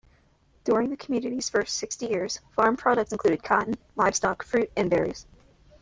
[0.63, 5.27] During the community's first sixty years, farm products included cotton, livestock, fruit, and berries.